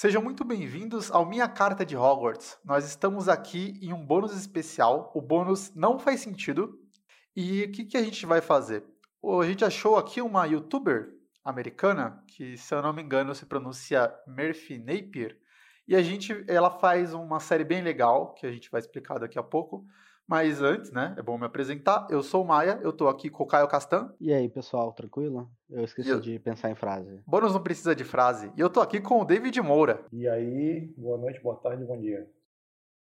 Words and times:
Sejam 0.00 0.22
muito 0.22 0.44
bem-vindos 0.44 1.10
ao 1.10 1.26
Minha 1.26 1.46
Carta 1.46 1.84
de 1.84 1.94
Hogwarts. 1.94 2.58
Nós 2.64 2.86
estamos 2.86 3.28
aqui 3.28 3.78
em 3.82 3.92
um 3.92 4.02
bônus 4.02 4.34
especial. 4.34 5.12
O 5.14 5.20
bônus 5.20 5.74
não 5.74 5.98
faz 5.98 6.20
sentido. 6.22 6.80
E 7.36 7.64
o 7.64 7.70
que, 7.70 7.84
que 7.84 7.98
a 7.98 8.02
gente 8.02 8.24
vai 8.24 8.40
fazer? 8.40 8.82
A 9.22 9.44
gente 9.44 9.62
achou 9.62 9.98
aqui 9.98 10.22
uma 10.22 10.46
youtuber 10.46 11.12
americana, 11.44 12.24
que 12.28 12.56
se 12.56 12.74
eu 12.74 12.80
não 12.80 12.94
me 12.94 13.02
engano 13.02 13.34
se 13.34 13.44
pronuncia 13.44 14.10
Murphy 14.26 14.78
Napier, 14.78 15.36
e 15.86 15.94
a 15.94 16.00
gente, 16.00 16.46
ela 16.48 16.70
faz 16.70 17.12
uma 17.12 17.38
série 17.38 17.64
bem 17.64 17.82
legal, 17.82 18.32
que 18.32 18.46
a 18.46 18.50
gente 18.50 18.70
vai 18.70 18.80
explicar 18.80 19.18
daqui 19.18 19.38
a 19.38 19.42
pouco, 19.42 19.84
mas 20.30 20.62
antes, 20.62 20.92
né, 20.92 21.12
é 21.18 21.22
bom 21.22 21.36
me 21.36 21.44
apresentar. 21.44 22.06
Eu 22.08 22.22
sou 22.22 22.44
o 22.44 22.46
Maia, 22.46 22.78
eu 22.84 22.92
tô 22.92 23.08
aqui 23.08 23.28
com 23.28 23.42
o 23.42 23.46
Caio 23.48 23.66
Castan. 23.66 24.14
E 24.20 24.32
aí, 24.32 24.48
pessoal, 24.48 24.92
tranquilo? 24.92 25.50
Eu 25.68 25.82
esqueci 25.82 26.08
eu... 26.08 26.20
de 26.20 26.38
pensar 26.38 26.70
em 26.70 26.76
frase. 26.76 27.20
Bônus 27.26 27.52
não 27.52 27.60
precisa 27.60 27.96
de 27.96 28.04
frase. 28.04 28.52
E 28.56 28.60
eu 28.60 28.70
tô 28.70 28.80
aqui 28.80 29.00
com 29.00 29.20
o 29.20 29.24
David 29.24 29.60
Moura. 29.60 30.04
E 30.12 30.28
aí, 30.28 30.94
boa 30.96 31.18
noite, 31.18 31.42
boa 31.42 31.56
tarde, 31.56 31.84
bom 31.84 31.98
dia. 31.98 32.30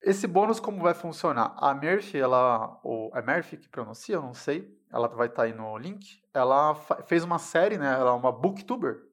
Esse 0.03 0.27
bônus 0.27 0.59
como 0.59 0.81
vai 0.81 0.95
funcionar? 0.95 1.55
A 1.59 1.75
Murphy, 1.75 2.17
ela, 2.17 2.81
ou 2.83 3.15
é 3.15 3.21
Murphy 3.21 3.59
que 3.59 3.69
pronuncia, 3.69 4.15
eu 4.15 4.23
não 4.23 4.33
sei. 4.33 4.75
Ela 4.91 5.07
vai 5.09 5.27
estar 5.27 5.43
tá 5.43 5.43
aí 5.43 5.53
no 5.53 5.77
link. 5.77 6.23
Ela 6.33 6.75
fez 7.05 7.23
uma 7.25 7.39
série, 7.39 7.77
né? 7.77 7.93
Ela 7.93 8.13
é 8.13 8.15
uma 8.15 8.33
booktuber 8.33 9.12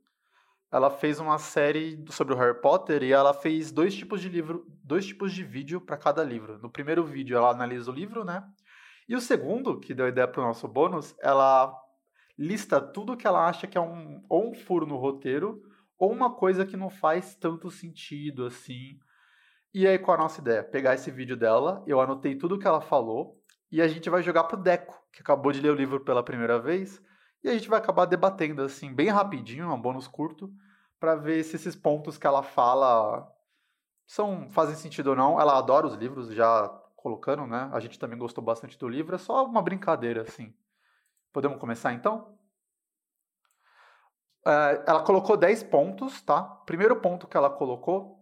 ela 0.71 0.91
fez 0.91 1.19
uma 1.19 1.37
série 1.39 2.03
sobre 2.09 2.33
o 2.33 2.37
Harry 2.37 2.59
Potter 2.61 3.01
e 3.01 3.11
ela 3.11 3.33
fez 3.33 3.71
dois 3.71 3.95
tipos 3.95 4.21
de 4.21 4.29
livro, 4.29 4.65
dois 4.83 5.05
tipos 5.05 5.33
de 5.33 5.43
vídeo 5.43 5.81
para 5.81 5.97
cada 5.97 6.23
livro. 6.23 6.59
No 6.59 6.69
primeiro 6.69 7.03
vídeo 7.03 7.35
ela 7.35 7.49
analisa 7.49 7.89
o 7.89 7.93
livro, 7.93 8.23
né? 8.23 8.43
E 9.07 9.15
o 9.15 9.21
segundo, 9.21 9.79
que 9.79 9.95
deu 9.95 10.07
ideia 10.07 10.27
para 10.27 10.41
o 10.41 10.45
nosso 10.45 10.67
bônus, 10.67 11.15
ela 11.19 11.75
lista 12.37 12.79
tudo 12.79 13.17
que 13.17 13.25
ela 13.25 13.47
acha 13.47 13.65
que 13.65 13.77
é 13.77 13.81
um 13.81 14.23
ou 14.29 14.51
um 14.51 14.53
furo 14.53 14.85
no 14.85 14.97
roteiro 14.97 15.61
ou 15.97 16.11
uma 16.11 16.33
coisa 16.35 16.65
que 16.65 16.77
não 16.77 16.89
faz 16.89 17.35
tanto 17.35 17.71
sentido 17.71 18.45
assim. 18.45 18.99
E 19.73 19.87
aí 19.87 19.97
qual 19.97 20.17
a 20.17 20.21
nossa 20.21 20.39
ideia? 20.39 20.63
Pegar 20.63 20.93
esse 20.93 21.09
vídeo 21.09 21.35
dela, 21.35 21.83
eu 21.87 21.99
anotei 21.99 22.35
tudo 22.35 22.59
que 22.59 22.67
ela 22.67 22.79
falou 22.79 23.41
e 23.71 23.81
a 23.81 23.87
gente 23.87 24.09
vai 24.09 24.21
jogar 24.21 24.43
pro 24.43 24.55
Deco, 24.55 24.95
que 25.11 25.21
acabou 25.21 25.51
de 25.51 25.61
ler 25.61 25.71
o 25.71 25.75
livro 25.75 25.99
pela 25.99 26.23
primeira 26.23 26.59
vez 26.59 27.01
e 27.43 27.49
a 27.49 27.53
gente 27.53 27.69
vai 27.69 27.79
acabar 27.79 28.05
debatendo 28.05 28.61
assim, 28.61 28.93
bem 28.93 29.09
rapidinho, 29.09 29.71
um 29.71 29.81
bônus 29.81 30.07
curto, 30.07 30.53
para 30.99 31.15
ver 31.15 31.43
se 31.43 31.55
esses 31.55 31.75
pontos 31.75 32.17
que 32.17 32.27
ela 32.27 32.43
fala 32.43 33.31
são 34.05 34.49
fazem 34.49 34.75
sentido 34.75 35.11
ou 35.11 35.15
não. 35.15 35.39
Ela 35.39 35.57
adora 35.57 35.87
os 35.87 35.93
livros, 35.93 36.33
já 36.33 36.67
colocando, 36.95 37.47
né? 37.47 37.69
A 37.71 37.79
gente 37.79 37.97
também 37.97 38.17
gostou 38.17 38.43
bastante 38.43 38.77
do 38.77 38.87
livro, 38.87 39.15
é 39.15 39.19
só 39.19 39.45
uma 39.45 39.61
brincadeira 39.61 40.23
assim. 40.23 40.53
Podemos 41.31 41.57
começar 41.59 41.93
então? 41.93 42.37
É, 44.45 44.83
ela 44.87 45.03
colocou 45.03 45.37
10 45.37 45.63
pontos, 45.63 46.21
tá? 46.21 46.43
Primeiro 46.65 46.95
ponto 46.97 47.27
que 47.27 47.37
ela 47.37 47.49
colocou, 47.49 48.19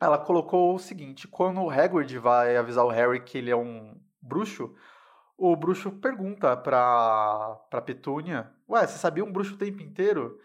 ela 0.00 0.18
colocou 0.18 0.74
o 0.74 0.78
seguinte: 0.78 1.28
quando 1.28 1.60
o 1.60 1.70
Hagrid 1.70 2.18
vai 2.18 2.56
avisar 2.56 2.84
o 2.84 2.88
Harry 2.88 3.20
que 3.20 3.38
ele 3.38 3.50
é 3.50 3.56
um 3.56 4.00
bruxo, 4.20 4.74
o 5.40 5.56
bruxo 5.56 5.90
pergunta 5.90 6.54
pra, 6.54 7.58
pra 7.70 7.80
Petúnia: 7.80 8.52
Ué, 8.68 8.86
você 8.86 8.98
sabia 8.98 9.24
um 9.24 9.32
bruxo 9.32 9.54
o 9.54 9.58
tempo 9.58 9.82
inteiro? 9.82 10.38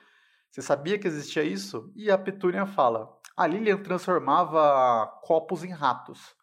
Você 0.49 0.61
sabia 0.61 0.97
que 0.97 1.05
existia 1.05 1.43
isso? 1.43 1.91
E 1.95 2.09
a 2.09 2.17
Petúnia 2.17 2.65
fala: 2.65 3.13
A 3.35 3.45
Lilian 3.45 3.77
transformava 3.77 5.05
copos 5.21 5.65
em 5.65 5.71
ratos. 5.71 6.33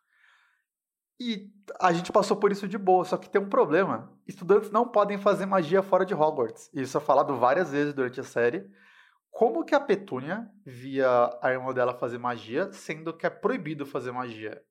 E 1.18 1.50
a 1.80 1.92
gente 1.92 2.12
passou 2.12 2.36
por 2.36 2.52
isso 2.52 2.68
de 2.68 2.76
boa, 2.76 3.04
só 3.04 3.16
que 3.16 3.30
tem 3.30 3.40
um 3.40 3.48
problema. 3.48 4.12
Estudantes 4.26 4.70
não 4.70 4.86
podem 4.86 5.16
fazer 5.16 5.46
magia 5.46 5.82
fora 5.82 6.04
de 6.04 6.12
Hogwarts. 6.12 6.68
Isso 6.74 6.98
é 6.98 7.00
falado 7.00 7.36
várias 7.36 7.70
vezes 7.70 7.94
durante 7.94 8.20
a 8.20 8.24
série. 8.24 8.68
Como 9.30 9.64
que 9.64 9.74
a 9.74 9.80
Petúnia 9.80 10.46
via 10.66 11.30
a 11.40 11.50
irmã 11.50 11.72
dela 11.72 11.94
fazer 11.94 12.18
magia, 12.18 12.70
sendo 12.72 13.16
que 13.16 13.24
é 13.24 13.30
proibido 13.30 13.86
fazer 13.86 14.12
magia? 14.12 14.62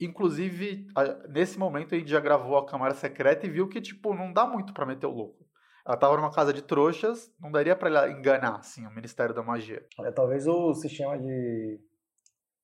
Inclusive, 0.00 0.86
nesse 1.28 1.58
momento 1.58 1.94
a 1.94 1.98
gente 1.98 2.10
já 2.10 2.20
gravou 2.20 2.56
a 2.56 2.66
Câmara 2.66 2.94
Secreta 2.94 3.46
e 3.46 3.50
viu 3.50 3.68
que, 3.68 3.80
tipo, 3.80 4.14
não 4.14 4.32
dá 4.32 4.46
muito 4.46 4.74
para 4.74 4.86
meter 4.86 5.06
o 5.06 5.10
louco. 5.10 5.44
Ela 5.86 5.96
tava 5.96 6.16
numa 6.16 6.32
casa 6.32 6.52
de 6.52 6.62
trouxas, 6.62 7.32
não 7.38 7.52
daria 7.52 7.76
para 7.76 7.88
ela 7.88 8.10
enganar, 8.10 8.56
assim, 8.56 8.86
o 8.86 8.94
Ministério 8.94 9.34
da 9.34 9.42
Magia. 9.42 9.86
É, 10.00 10.10
talvez 10.10 10.46
o 10.46 10.72
sistema 10.74 11.18
de 11.18 11.78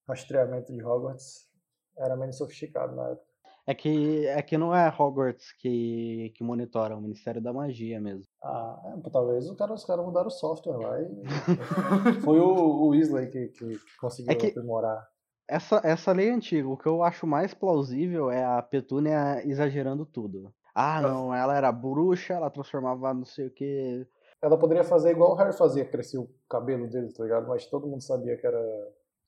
rastreamento 0.09 0.73
de 0.73 0.83
Hogwarts 0.83 1.49
era 1.99 2.17
menos 2.17 2.39
sofisticado 2.39 2.97
na 2.97 3.11
época. 3.11 3.31
É 3.67 3.75
que, 3.75 4.27
é 4.27 4.43
que 4.43 4.59
não 4.59 4.75
é 4.75 4.89
Hogwarts 4.89 5.53
que, 5.53 6.33
que 6.35 6.43
monitora, 6.43 6.95
é 6.95 6.97
o 6.97 7.01
Ministério 7.01 7.43
da 7.43 7.53
Magia 7.53 8.01
mesmo. 8.01 8.25
Ah, 8.43 8.95
é, 9.07 9.11
talvez 9.11 9.49
os 9.49 9.57
caras, 9.57 9.81
os 9.81 9.87
caras 9.87 10.05
mudaram 10.05 10.29
o 10.29 10.31
software 10.31 10.79
lá 10.79 11.01
e... 11.01 11.07
Foi 12.25 12.41
o, 12.41 12.49
o 12.49 12.89
Weasley 12.89 13.29
que, 13.29 13.49
que, 13.49 13.79
que 13.79 13.97
conseguiu 14.01 14.33
é 14.33 14.35
que... 14.35 14.47
aprimorar 14.47 15.07
essa, 15.51 15.81
essa 15.83 16.13
lei 16.13 16.29
é 16.29 16.33
antiga, 16.33 16.69
o 16.69 16.77
que 16.77 16.87
eu 16.87 17.03
acho 17.03 17.27
mais 17.27 17.53
plausível 17.53 18.31
é 18.31 18.45
a 18.45 18.63
Petúnia 18.63 19.43
exagerando 19.45 20.07
tudo. 20.07 20.55
Ah, 20.73 21.01
não, 21.01 21.35
ela 21.35 21.57
era 21.57 21.73
bruxa, 21.73 22.35
ela 22.35 22.49
transformava 22.49 23.13
não 23.13 23.25
sei 23.25 23.49
o 23.49 23.51
que. 23.51 24.07
Ela 24.41 24.57
poderia 24.57 24.85
fazer 24.85 25.11
igual 25.11 25.33
o 25.33 25.35
Harry 25.35 25.53
fazia, 25.53 25.85
crescer 25.85 26.19
o 26.19 26.31
cabelo 26.49 26.89
dele, 26.89 27.13
tá 27.13 27.25
ligado? 27.25 27.49
Mas 27.49 27.67
todo 27.67 27.87
mundo 27.87 28.03
sabia 28.03 28.37
que 28.37 28.47
era 28.47 28.63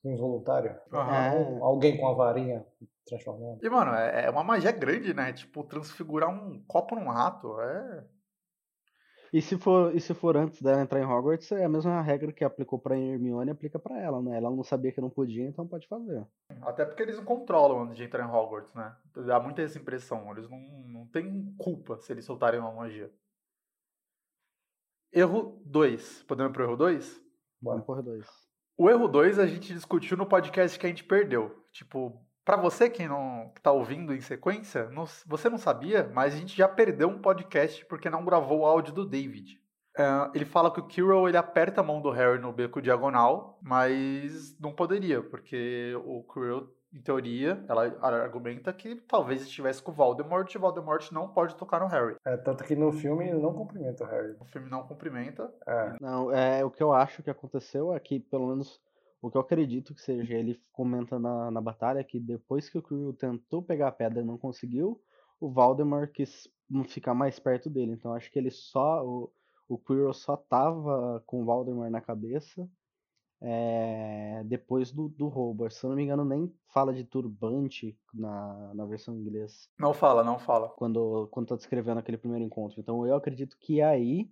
involuntário. 0.03 0.75
Uhum. 0.91 1.63
Alguém 1.63 1.97
com 1.97 2.07
a 2.07 2.13
varinha 2.13 2.65
transformando. 3.05 3.59
E, 3.61 3.69
mano, 3.69 3.93
é, 3.93 4.25
é 4.25 4.29
uma 4.29 4.43
magia 4.43 4.71
grande, 4.71 5.13
né? 5.13 5.33
Tipo, 5.33 5.63
transfigurar 5.63 6.29
um 6.29 6.63
copo 6.65 6.95
num 6.95 7.09
rato. 7.09 7.59
É. 7.59 8.03
E 9.33 9.41
se 9.41 9.57
for, 9.57 9.95
e 9.95 9.99
se 9.99 10.13
for 10.13 10.37
antes 10.37 10.61
dela 10.61 10.83
entrar 10.83 11.01
em 11.01 11.05
Hogwarts, 11.05 11.51
é 11.51 11.65
a 11.65 11.69
mesma 11.69 11.99
regra 12.03 12.31
que 12.31 12.43
aplicou 12.43 12.77
pra 12.77 12.95
Hermione 12.95 13.49
aplica 13.49 13.79
para 13.79 13.99
ela, 13.99 14.21
né? 14.21 14.37
Ela 14.37 14.51
não 14.51 14.63
sabia 14.63 14.91
que 14.91 15.01
não 15.01 15.09
podia, 15.09 15.43
então 15.43 15.67
pode 15.67 15.87
fazer. 15.87 16.23
Até 16.61 16.85
porque 16.85 17.01
eles 17.01 17.17
não 17.17 17.25
controlam 17.25 17.81
antes 17.81 17.97
de 17.97 18.03
entrar 18.03 18.23
em 18.23 18.31
Hogwarts, 18.31 18.71
né? 18.75 18.95
Dá 19.25 19.39
muita 19.39 19.63
essa 19.63 19.79
impressão. 19.79 20.29
Eles 20.29 20.47
não, 20.47 20.59
não 20.87 21.07
têm 21.07 21.51
culpa 21.57 21.97
se 21.97 22.13
eles 22.13 22.25
soltarem 22.25 22.59
uma 22.59 22.71
magia. 22.73 23.11
Erro 25.11 25.59
2. 25.65 26.23
Podemos 26.27 26.51
ir 26.51 26.53
pro 26.53 26.63
erro 26.65 26.77
2? 26.77 27.21
Bora 27.59 27.81
pro 27.81 27.95
erro 27.95 28.03
2. 28.03 28.27
O 28.77 28.87
erro 28.87 29.07
2 29.07 29.39
a 29.39 29.47
gente 29.47 29.73
discutiu 29.73 30.15
no 30.15 30.27
podcast 30.27 30.77
que 30.77 30.85
a 30.85 30.89
gente 30.89 31.03
perdeu. 31.03 31.65
Tipo, 31.71 32.22
para 32.45 32.57
você 32.57 32.89
que 32.89 33.07
não 33.07 33.51
está 33.55 33.71
ouvindo 33.71 34.13
em 34.13 34.21
sequência, 34.21 34.89
não, 34.89 35.05
você 35.25 35.49
não 35.49 35.57
sabia, 35.57 36.09
mas 36.13 36.33
a 36.33 36.37
gente 36.37 36.55
já 36.55 36.67
perdeu 36.67 37.07
um 37.07 37.21
podcast 37.21 37.85
porque 37.85 38.09
não 38.09 38.25
gravou 38.25 38.59
o 38.59 38.65
áudio 38.65 38.93
do 38.93 39.05
David. 39.05 39.61
Uh, 39.97 40.31
ele 40.33 40.45
fala 40.45 40.71
que 40.71 40.79
o 40.79 40.87
Kirill 40.87 41.27
ele 41.27 41.37
aperta 41.37 41.81
a 41.81 41.83
mão 41.83 42.01
do 42.01 42.09
Harry 42.09 42.39
no 42.39 42.51
beco 42.51 42.81
diagonal, 42.81 43.59
mas 43.61 44.57
não 44.59 44.73
poderia, 44.73 45.21
porque 45.21 45.93
o 46.03 46.23
Kirill, 46.23 46.67
em 46.91 46.99
teoria, 46.99 47.63
ela 47.69 47.95
argumenta 48.01 48.73
que 48.73 48.95
talvez 48.95 49.43
estivesse 49.43 49.81
com 49.81 49.91
o 49.91 49.93
Voldemort 49.93 50.51
e 50.51 50.57
o 50.57 50.61
Voldemort 50.61 51.11
não 51.11 51.27
pode 51.29 51.55
tocar 51.55 51.79
no 51.79 51.87
Harry. 51.87 52.15
É, 52.25 52.35
tanto 52.37 52.63
que 52.63 52.75
no 52.75 52.91
filme 52.91 53.29
ele 53.29 53.39
não 53.39 53.53
cumprimenta 53.53 54.03
o 54.03 54.07
Harry. 54.07 54.35
O 54.39 54.45
filme 54.45 54.67
não 54.67 54.83
cumprimenta. 54.83 55.53
É. 55.65 55.95
Não, 56.01 56.31
é, 56.31 56.65
o 56.65 56.71
que 56.71 56.81
eu 56.81 56.91
acho 56.91 57.21
que 57.21 57.29
aconteceu 57.29 57.93
é 57.93 57.99
que, 57.99 58.19
pelo 58.19 58.47
menos 58.47 58.81
o 59.23 59.31
que 59.31 59.37
eu 59.37 59.41
acredito 59.41 59.95
que 59.95 60.01
seja, 60.01 60.35
ele 60.35 60.61
comenta 60.73 61.17
na, 61.17 61.49
na 61.49 61.61
batalha 61.61 62.03
que 62.03 62.19
depois 62.19 62.67
que 62.67 62.77
o 62.77 62.83
Quirrell 62.83 63.13
tentou 63.13 63.63
pegar 63.63 63.87
a 63.87 63.91
pedra 63.91 64.21
e 64.21 64.25
não 64.25 64.37
conseguiu, 64.37 65.01
o 65.39 65.49
Valdemar 65.49 66.11
quis 66.11 66.45
ficar 66.89 67.13
mais 67.13 67.39
perto 67.39 67.69
dele. 67.69 67.93
Então 67.93 68.13
acho 68.13 68.29
que 68.29 68.37
ele 68.37 68.51
só. 68.51 69.01
O, 69.05 69.31
o 69.69 69.77
Quirrell 69.77 70.13
só 70.13 70.35
tava 70.35 71.23
com 71.25 71.41
o 71.41 71.45
Valdemar 71.45 71.89
na 71.89 72.01
cabeça 72.01 72.69
é, 73.41 74.43
depois 74.43 74.91
do, 74.91 75.07
do 75.07 75.29
roubo. 75.29 75.69
Se 75.69 75.85
eu 75.85 75.91
não 75.91 75.95
me 75.95 76.03
engano, 76.03 76.25
nem 76.25 76.53
fala 76.67 76.93
de 76.93 77.05
turbante 77.05 77.97
na, 78.13 78.73
na 78.73 78.85
versão 78.85 79.15
inglesa. 79.15 79.55
Não 79.79 79.93
fala, 79.93 80.21
não 80.21 80.37
fala. 80.37 80.67
Quando, 80.67 81.29
quando 81.31 81.47
tá 81.47 81.55
descrevendo 81.55 81.99
aquele 81.99 82.17
primeiro 82.17 82.43
encontro. 82.43 82.77
Então 82.77 83.07
eu 83.07 83.15
acredito 83.15 83.57
que 83.57 83.81
aí 83.81 84.29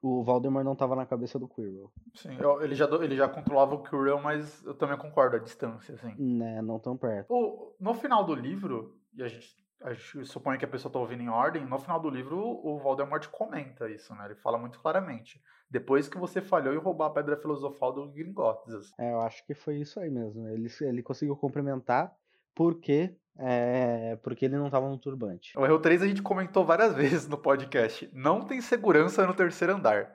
o 0.00 0.22
Valdemar 0.22 0.64
não 0.64 0.72
estava 0.72 0.94
na 0.94 1.06
cabeça 1.06 1.38
do 1.38 1.48
Quirrell. 1.48 1.90
Sim, 2.14 2.36
eu, 2.38 2.62
ele, 2.62 2.74
já, 2.74 2.86
ele 2.86 3.16
já 3.16 3.28
controlava 3.28 3.74
o 3.74 3.82
Quirrell, 3.82 4.20
mas 4.20 4.64
eu 4.64 4.74
também 4.74 4.96
concordo 4.96 5.36
a 5.36 5.38
distância, 5.40 5.94
assim. 5.94 6.14
Né, 6.16 6.62
não 6.62 6.78
tão 6.78 6.96
perto. 6.96 7.26
O, 7.30 7.74
no 7.80 7.94
final 7.94 8.24
do 8.24 8.34
livro, 8.34 8.96
e 9.14 9.22
a 9.22 9.28
gente, 9.28 9.56
a 9.82 9.92
gente 9.92 10.24
supõe 10.24 10.58
que 10.58 10.64
a 10.64 10.68
pessoa 10.68 10.90
está 10.90 10.98
ouvindo 10.98 11.22
em 11.22 11.28
ordem, 11.28 11.64
no 11.64 11.78
final 11.78 12.00
do 12.00 12.10
livro 12.10 12.38
o 12.38 12.78
Voldemort 12.78 13.26
comenta 13.28 13.88
isso, 13.90 14.14
né? 14.14 14.26
Ele 14.26 14.36
fala 14.36 14.58
muito 14.58 14.78
claramente. 14.80 15.42
Depois 15.70 16.08
que 16.08 16.16
você 16.16 16.40
falhou 16.40 16.72
em 16.72 16.78
roubar 16.78 17.06
a 17.06 17.10
Pedra 17.10 17.36
Filosofal 17.36 17.92
do 17.92 18.08
Gringotts. 18.08 18.72
Assim. 18.72 18.92
É, 18.98 19.12
eu 19.12 19.20
acho 19.20 19.44
que 19.44 19.54
foi 19.54 19.76
isso 19.76 20.00
aí 20.00 20.10
mesmo. 20.10 20.48
Ele, 20.48 20.68
ele 20.80 21.02
conseguiu 21.02 21.36
complementar 21.36 22.14
porque 22.54 23.14
é, 23.38 24.16
porque 24.16 24.46
ele 24.46 24.56
não 24.56 24.66
estava 24.66 24.88
no 24.88 24.98
turbante. 24.98 25.56
O 25.56 25.64
erro 25.64 25.78
3 25.78 26.02
a 26.02 26.08
gente 26.08 26.22
comentou 26.22 26.64
várias 26.64 26.92
vezes 26.94 27.28
no 27.28 27.38
podcast. 27.38 28.10
Não 28.12 28.40
tem 28.40 28.60
segurança 28.60 29.26
no 29.26 29.34
terceiro 29.34 29.74
andar. 29.74 30.12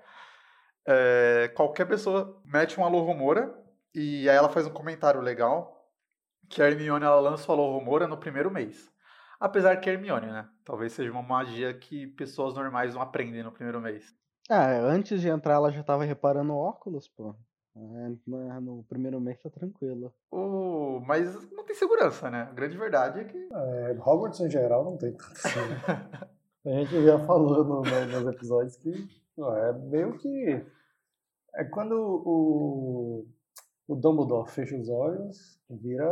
É, 0.85 1.49
qualquer 1.55 1.85
pessoa 1.85 2.41
mete 2.43 2.77
um 2.77 2.83
alô 2.83 3.01
rumora 3.01 3.57
e 3.95 4.29
aí 4.29 4.35
ela 4.35 4.49
faz 4.49 4.67
um 4.67 4.73
comentário 4.73 5.21
legal 5.21 5.89
que 6.49 6.61
a 6.61 6.67
Hermione 6.67 7.05
ela 7.05 7.21
lança 7.21 7.49
o 7.49 7.53
alô 7.53 7.79
rumora 7.79 8.07
no 8.07 8.17
primeiro 8.17 8.51
mês. 8.51 8.91
Apesar 9.39 9.77
que 9.77 9.89
a 9.89 9.93
Hermione, 9.93 10.27
né? 10.27 10.47
Talvez 10.65 10.91
seja 10.91 11.11
uma 11.11 11.21
magia 11.21 11.73
que 11.73 12.07
pessoas 12.07 12.53
normais 12.53 12.93
não 12.93 13.01
aprendem 13.01 13.43
no 13.43 13.51
primeiro 13.51 13.79
mês. 13.79 14.13
Ah, 14.49 14.71
antes 14.71 15.21
de 15.21 15.29
entrar 15.29 15.53
ela 15.53 15.71
já 15.71 15.81
estava 15.81 16.03
reparando 16.03 16.53
óculos, 16.53 17.07
pô. 17.07 17.35
É, 17.75 18.59
no 18.61 18.83
primeiro 18.83 19.19
mês 19.19 19.39
tá 19.41 19.49
tranquilo. 19.49 20.13
Oh, 20.29 20.99
mas 21.05 21.33
não 21.51 21.65
tem 21.65 21.75
segurança, 21.75 22.29
né? 22.29 22.43
A 22.43 22.53
grande 22.53 22.77
verdade 22.77 23.19
é 23.19 23.23
que. 23.23 23.37
É, 23.51 23.91
Hogwarts 23.99 24.39
em 24.41 24.49
geral 24.49 24.83
não 24.83 24.97
tem 24.97 25.15
assim. 25.15 25.59
Né? 26.65 26.79
a 26.79 26.79
gente 26.85 27.03
já 27.03 27.19
falou 27.25 27.65
no, 27.65 27.81
no, 27.81 28.05
nos 28.05 28.33
episódios 28.33 28.77
que 28.77 28.89
é 29.37 29.73
meio 29.73 30.17
que. 30.17 30.65
É 31.55 31.65
quando 31.65 31.93
o, 31.93 33.27
o 33.85 33.95
Dumbledore 33.95 34.49
fecha 34.49 34.77
os 34.77 34.87
olhos, 34.87 35.59
vira 35.69 36.07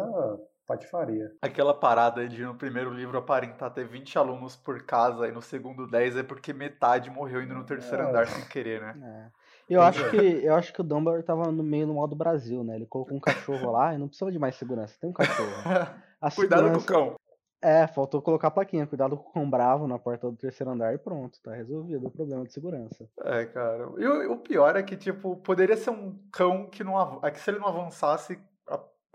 patifaria. 0.68 1.32
Aquela 1.42 1.74
parada 1.74 2.28
de 2.28 2.44
no 2.44 2.56
primeiro 2.56 2.92
livro 2.94 3.18
aparentar 3.18 3.74
ter 3.74 3.88
20 3.88 4.18
alunos 4.18 4.56
por 4.56 4.84
casa 4.84 5.28
e 5.28 5.32
no 5.32 5.42
segundo 5.42 5.88
10 5.88 6.18
é 6.18 6.24
porque 6.24 6.54
metade 6.54 7.10
morreu 7.10 7.42
indo 7.42 7.54
no 7.54 7.66
terceiro 7.66 8.04
é. 8.04 8.10
andar 8.10 8.28
sem 8.28 8.46
querer, 8.48 8.82
né? 8.82 8.96
É. 9.04 9.41
Eu 9.74 9.82
acho, 9.82 10.10
que, 10.10 10.18
eu 10.18 10.56
acho 10.56 10.74
que 10.74 10.82
o 10.82 10.84
Dumbledore 10.84 11.24
tava 11.24 11.52
no 11.52 11.64
meio 11.64 11.88
no 11.88 11.94
modo 11.94 12.16
Brasil, 12.16 12.64
né? 12.64 12.76
Ele 12.76 12.86
colocou 12.86 13.16
um 13.16 13.22
cachorro 13.22 13.72
lá 13.72 13.94
e 13.94 13.98
não 13.98 14.08
precisava 14.08 14.32
de 14.32 14.40
mais 14.40 14.56
segurança. 14.56 14.98
Tem 15.00 15.10
um 15.10 15.14
cachorro. 15.14 15.50
Cuidado 16.36 16.64
segurança... 16.64 16.72
com 16.72 16.78
o 16.78 16.86
cão. 16.86 17.16
É, 17.64 17.86
faltou 17.86 18.22
colocar 18.22 18.48
a 18.48 18.52
plaquinha, 18.52 18.88
cuidado 18.88 19.16
com 19.16 19.30
o 19.30 19.34
cão 19.34 19.50
bravo 19.50 19.88
na 19.88 20.00
porta 20.00 20.30
do 20.30 20.36
terceiro 20.36 20.72
andar 20.72 20.96
e 20.96 20.98
pronto, 20.98 21.40
tá 21.44 21.54
resolvido 21.54 22.08
o 22.08 22.12
problema 22.12 22.44
de 22.44 22.52
segurança. 22.52 23.08
É, 23.24 23.46
cara. 23.46 23.88
E 23.98 24.06
o, 24.08 24.34
o 24.34 24.38
pior 24.38 24.76
é 24.76 24.82
que, 24.82 24.98
tipo, 24.98 25.38
poderia 25.38 25.78
ser 25.78 25.92
um 25.92 26.18
cão 26.32 26.66
que 26.66 26.84
não. 26.84 27.20
É 27.24 27.30
que 27.30 27.40
se 27.40 27.52
ele 27.52 27.60
não 27.60 27.68
avançasse, 27.68 28.40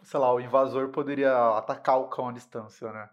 sei 0.02 0.20
lá, 0.20 0.32
o 0.32 0.40
invasor 0.40 0.88
poderia 0.90 1.34
atacar 1.56 1.98
o 1.98 2.08
cão 2.08 2.28
à 2.28 2.32
distância, 2.32 2.92
né? 2.92 3.10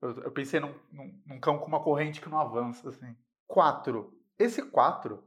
Eu, 0.00 0.10
eu 0.22 0.30
pensei 0.30 0.60
num, 0.60 0.72
num, 0.92 1.20
num, 1.26 1.40
cão 1.40 1.58
com 1.58 1.66
uma 1.66 1.82
corrente 1.82 2.20
que 2.20 2.28
não 2.28 2.38
avança, 2.38 2.88
assim. 2.88 3.16
Quatro. 3.46 4.12
Esse 4.38 4.62
quatro, 4.62 5.24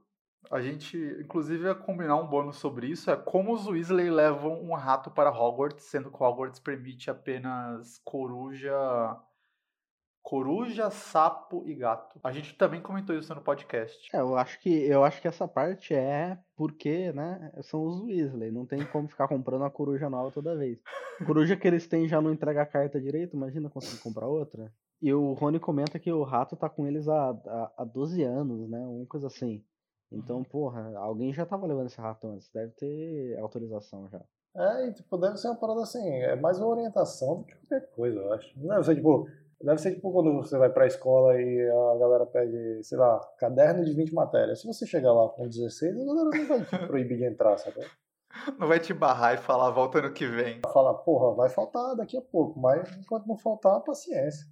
a 0.49 0.61
gente, 0.61 0.97
inclusive, 1.19 1.65
ia 1.65 1.75
combinar 1.75 2.15
um 2.15 2.27
bônus 2.27 2.57
sobre 2.57 2.87
isso, 2.87 3.11
é 3.11 3.15
como 3.15 3.53
os 3.53 3.67
Weasley 3.67 4.09
levam 4.09 4.61
um 4.61 4.73
rato 4.73 5.11
para 5.11 5.31
Hogwarts, 5.31 5.83
sendo 5.85 6.09
que 6.09 6.23
Hogwarts 6.23 6.59
permite 6.59 7.09
apenas 7.11 7.99
coruja 8.03 8.73
Coruja, 10.21 10.91
sapo 10.91 11.63
e 11.65 11.73
gato. 11.73 12.19
A 12.23 12.31
gente 12.31 12.55
também 12.55 12.81
comentou 12.81 13.15
isso 13.15 13.33
no 13.33 13.41
podcast. 13.41 14.09
É, 14.13 14.19
eu 14.19 14.37
acho 14.37 14.59
que 14.59 14.69
eu 14.69 15.03
acho 15.03 15.19
que 15.19 15.27
essa 15.27 15.47
parte 15.47 15.93
é 15.93 16.37
porque, 16.55 17.11
né, 17.13 17.51
são 17.63 17.83
os 17.83 18.01
Weasley, 18.01 18.51
não 18.51 18.63
tem 18.65 18.85
como 18.85 19.07
ficar 19.07 19.27
comprando 19.27 19.63
a 19.63 19.71
coruja 19.71 20.07
nova 20.07 20.29
toda 20.29 20.55
vez. 20.55 20.79
Coruja 21.25 21.55
que 21.55 21.67
eles 21.67 21.87
têm 21.87 22.07
já 22.07 22.21
não 22.21 22.31
entrega 22.31 22.61
a 22.61 22.65
carta 22.65 23.01
direito, 23.01 23.35
imagina 23.35 23.71
conseguir 23.71 24.03
comprar 24.03 24.27
outra. 24.27 24.71
E 25.01 25.11
o 25.11 25.33
Rony 25.33 25.59
comenta 25.59 25.97
que 25.97 26.11
o 26.11 26.23
rato 26.23 26.55
tá 26.55 26.69
com 26.69 26.85
eles 26.85 27.07
há, 27.07 27.29
há, 27.31 27.71
há 27.79 27.83
12 27.83 28.21
anos, 28.21 28.69
né, 28.69 28.79
uma 28.79 29.07
coisa 29.07 29.27
assim. 29.27 29.63
Então, 30.11 30.37
uhum. 30.37 30.43
porra, 30.43 30.91
alguém 30.97 31.31
já 31.33 31.45
tava 31.45 31.67
levando 31.67 31.87
esse 31.87 31.99
rato 31.99 32.27
antes, 32.27 32.49
deve 32.51 32.71
ter 32.73 33.37
autorização 33.39 34.09
já. 34.09 34.21
É, 34.55 34.87
e 34.87 34.93
tipo, 34.93 35.17
deve 35.17 35.37
ser 35.37 35.47
uma 35.47 35.55
parada 35.55 35.83
assim, 35.83 36.09
é 36.09 36.35
mais 36.35 36.57
uma 36.59 36.67
orientação 36.67 37.39
do 37.39 37.43
que 37.43 37.55
qualquer 37.55 37.89
coisa, 37.91 38.19
eu 38.19 38.33
acho. 38.33 38.59
Não 38.59 38.69
deve 38.69 38.83
ser 38.83 38.95
tipo, 38.95 39.29
Deve 39.61 39.77
ser 39.77 39.95
tipo 39.95 40.11
quando 40.13 40.33
você 40.37 40.57
vai 40.57 40.69
pra 40.69 40.87
escola 40.87 41.39
e 41.39 41.69
a 41.69 41.97
galera 41.97 42.25
pede, 42.25 42.81
sei 42.81 42.97
lá, 42.97 43.19
caderno 43.37 43.83
de 43.83 43.93
20 43.93 44.13
matérias. 44.13 44.61
Se 44.61 44.67
você 44.67 44.85
chegar 44.85 45.11
lá 45.11 45.27
com 45.27 45.49
16, 45.49 45.99
a 45.99 46.05
galera 46.05 46.29
não 46.29 46.47
vai 46.47 46.63
te 46.63 46.77
proibir 46.87 47.17
de 47.17 47.25
entrar, 47.25 47.57
sabe? 47.57 47.85
Não 48.57 48.67
vai 48.69 48.79
te 48.79 48.93
barrar 48.93 49.33
e 49.33 49.37
falar, 49.37 49.69
volta 49.71 49.99
ano 49.99 50.13
que 50.13 50.25
vem. 50.25 50.61
Fala, 50.71 50.93
porra, 50.93 51.35
vai 51.35 51.49
faltar 51.49 51.93
daqui 51.95 52.15
a 52.15 52.21
pouco, 52.21 52.57
mas 52.57 52.89
enquanto 52.97 53.27
não 53.27 53.35
faltar, 53.35 53.81
paciência. 53.81 54.45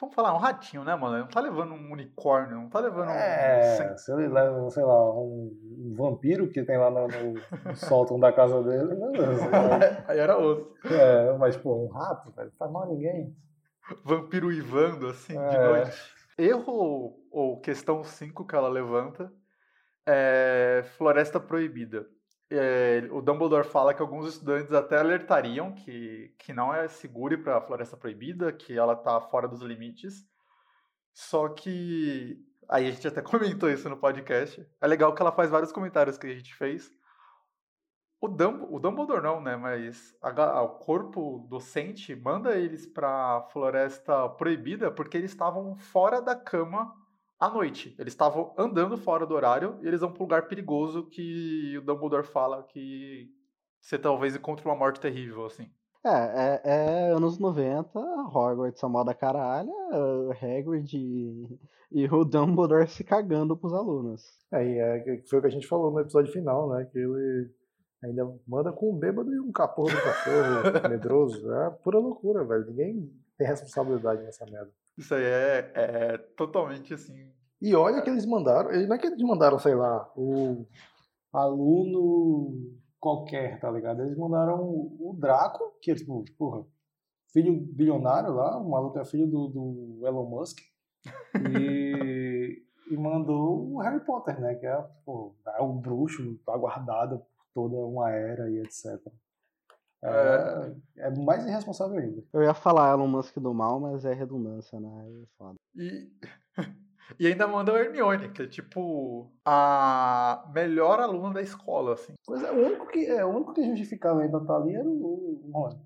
Vamos 0.00 0.14
falar, 0.14 0.34
um 0.34 0.38
ratinho, 0.38 0.84
né, 0.84 0.94
mano? 0.94 1.18
Não 1.18 1.28
tá 1.28 1.40
levando 1.40 1.72
um 1.72 1.92
unicórnio, 1.92 2.56
não 2.56 2.68
tá 2.68 2.80
levando 2.80 3.10
é, 3.10 3.92
um. 3.92 3.96
Se 3.96 4.12
ele 4.12 4.28
leva, 4.28 4.70
sei 4.70 4.84
lá, 4.84 5.14
um 5.14 5.94
vampiro 5.96 6.48
que 6.48 6.62
tem 6.62 6.76
lá 6.78 6.90
no, 6.90 7.06
no 7.06 7.76
sótão 7.76 8.18
da 8.18 8.32
casa 8.32 8.62
dele, 8.62 8.94
beleza. 8.94 9.48
Aí 10.08 10.18
era 10.18 10.38
osso. 10.38 10.72
É, 10.84 11.36
mas, 11.38 11.56
pô, 11.56 11.84
um 11.84 11.88
rato, 11.88 12.32
velho, 12.32 12.52
faz 12.58 12.70
mal 12.70 12.86
ninguém. 12.88 13.34
Vampiro 14.04 14.52
ivando, 14.52 15.08
assim, 15.08 15.36
é. 15.38 15.48
de 15.48 15.58
noite. 15.58 16.14
Erro 16.36 17.16
ou 17.30 17.60
questão 17.60 18.02
5 18.02 18.46
que 18.46 18.54
ela 18.56 18.68
levanta 18.68 19.32
é 20.06 20.84
Floresta 20.96 21.40
Proibida. 21.40 22.06
É, 22.50 23.08
o 23.10 23.22
Dumbledore 23.22 23.66
fala 23.66 23.94
que 23.94 24.02
alguns 24.02 24.28
estudantes 24.28 24.72
até 24.72 24.98
alertariam 24.98 25.72
que, 25.72 26.34
que 26.38 26.52
não 26.52 26.74
é 26.74 26.86
seguro 26.88 27.42
para 27.42 27.56
a 27.56 27.60
Floresta 27.60 27.96
Proibida, 27.96 28.52
que 28.52 28.76
ela 28.76 28.92
está 28.92 29.20
fora 29.20 29.48
dos 29.48 29.60
limites. 29.60 30.26
Só 31.12 31.48
que. 31.48 32.38
Aí 32.68 32.86
a 32.86 32.90
gente 32.90 33.06
até 33.06 33.20
comentou 33.22 33.70
isso 33.70 33.88
no 33.88 33.96
podcast. 33.96 34.66
É 34.80 34.86
legal 34.86 35.14
que 35.14 35.22
ela 35.22 35.32
faz 35.32 35.50
vários 35.50 35.72
comentários 35.72 36.18
que 36.18 36.26
a 36.26 36.34
gente 36.34 36.54
fez. 36.54 36.90
O, 38.20 38.28
Dumb 38.28 38.66
o 38.70 38.78
Dumbledore 38.78 39.22
não, 39.22 39.40
né? 39.40 39.56
Mas 39.56 40.16
a, 40.22 40.62
o 40.62 40.78
corpo 40.78 41.46
docente 41.48 42.14
manda 42.16 42.56
eles 42.56 42.86
pra 42.86 43.46
floresta 43.52 44.28
proibida 44.30 44.90
porque 44.90 45.16
eles 45.16 45.30
estavam 45.30 45.76
fora 45.76 46.22
da 46.22 46.34
cama 46.34 46.94
à 47.38 47.48
noite. 47.50 47.94
Eles 47.98 48.12
estavam 48.12 48.54
andando 48.56 48.96
fora 48.96 49.26
do 49.26 49.34
horário 49.34 49.78
e 49.82 49.86
eles 49.86 50.00
vão 50.00 50.10
para 50.10 50.20
um 50.20 50.24
lugar 50.24 50.48
perigoso 50.48 51.06
que 51.08 51.76
o 51.78 51.82
Dumbledore 51.82 52.26
fala 52.26 52.62
que 52.62 53.30
você 53.80 53.98
talvez 53.98 54.34
encontre 54.34 54.64
uma 54.64 54.74
morte 54.74 55.00
terrível, 55.00 55.44
assim. 55.46 55.70
É, 56.04 56.10
é, 56.10 56.60
é 56.64 57.12
anos 57.12 57.38
90, 57.38 57.98
Hogwarts 57.98 58.82
a 58.84 58.88
moda 58.88 59.14
caralho, 59.14 59.72
Hagrid 60.32 60.94
e, 60.94 61.58
e 61.90 62.06
o 62.06 62.24
Dumbledore 62.24 62.88
se 62.88 63.02
cagando 63.02 63.56
pros 63.56 63.72
alunos. 63.72 64.22
É, 64.52 64.64
e 64.66 64.78
é, 64.78 65.22
foi 65.28 65.38
o 65.38 65.42
que 65.42 65.48
a 65.48 65.50
gente 65.50 65.66
falou 65.66 65.90
no 65.90 66.00
episódio 66.00 66.32
final, 66.32 66.68
né? 66.68 66.84
Que 66.84 66.98
ele 66.98 67.50
Ainda 68.04 68.30
manda 68.46 68.70
com 68.70 68.92
um 68.92 68.98
bêbado 68.98 69.34
e 69.34 69.40
um 69.40 69.50
caporro 69.50 69.88
do 69.88 70.02
cachorro 70.02 70.88
medroso. 70.90 71.50
É 71.50 71.70
pura 71.70 71.98
loucura, 71.98 72.44
velho. 72.44 72.66
Ninguém 72.66 73.10
tem 73.38 73.46
responsabilidade 73.46 74.22
nessa 74.22 74.44
merda. 74.44 74.70
Isso 74.96 75.14
aí 75.14 75.24
é, 75.24 75.72
é 75.74 76.18
totalmente 76.36 76.94
assim. 76.94 77.32
E 77.60 77.74
olha 77.74 78.02
que 78.02 78.10
eles 78.10 78.26
mandaram. 78.26 78.70
Não 78.86 78.94
é 78.94 78.98
que 78.98 79.06
eles 79.06 79.22
mandaram, 79.22 79.58
sei 79.58 79.74
lá, 79.74 80.10
o 80.16 80.66
aluno 81.32 82.74
qualquer, 83.00 83.58
tá 83.60 83.70
ligado? 83.70 84.02
Eles 84.02 84.16
mandaram 84.16 84.60
o 84.62 85.16
Draco, 85.18 85.76
que 85.80 85.90
é 85.90 85.94
tipo, 85.94 86.24
porra, 86.38 86.64
filho 87.32 87.54
bilionário 87.72 88.32
lá, 88.32 88.56
o 88.58 88.70
maluco 88.70 88.98
é 88.98 89.04
filho 89.04 89.26
do, 89.26 89.48
do 89.48 90.06
Elon 90.06 90.28
Musk. 90.28 90.58
E, 91.58 92.62
e 92.90 92.96
mandou 92.96 93.72
o 93.72 93.78
Harry 93.80 94.00
Potter, 94.04 94.40
né? 94.40 94.54
Que 94.54 94.66
é, 94.66 94.76
pô, 95.04 95.34
é 95.46 95.60
o 95.60 95.72
bruxo 95.72 96.38
aguardado 96.46 97.20
toda 97.52 97.76
uma 97.76 98.10
era 98.10 98.50
e 98.50 98.60
etc. 98.60 99.00
É, 100.04 100.74
é, 100.98 101.06
é 101.08 101.10
mais 101.10 101.46
irresponsável 101.46 101.98
ainda. 101.98 102.22
Eu 102.32 102.42
ia 102.42 102.52
falar 102.52 102.92
Elon 102.92 103.08
Musk 103.08 103.38
do 103.38 103.54
mal, 103.54 103.80
mas 103.80 104.04
é 104.04 104.12
redundância, 104.12 104.78
né? 104.78 104.88
É 104.88 105.26
foda. 105.38 105.54
E, 105.74 106.10
e 107.18 107.26
ainda 107.26 107.48
manda 107.48 107.72
o 107.72 107.76
Hermione, 107.76 108.30
que 108.30 108.42
é 108.42 108.46
tipo 108.46 109.32
a 109.44 110.50
melhor 110.54 111.00
aluna 111.00 111.34
da 111.34 111.42
escola, 111.42 111.94
assim. 111.94 112.12
Pois 112.26 112.42
é, 112.42 112.50
o 112.52 112.66
único 112.66 112.86
que, 112.88 113.06
é, 113.06 113.24
o 113.24 113.30
único 113.30 113.54
que 113.54 113.64
justificava 113.70 114.20
ainda 114.20 114.44
tá 114.44 114.56
ali 114.56 114.74
era 114.74 114.88
o 114.88 115.50
Rony. 115.52 115.80